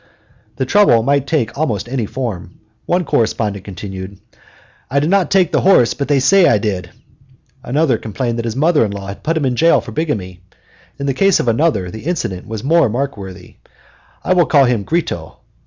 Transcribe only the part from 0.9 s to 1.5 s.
might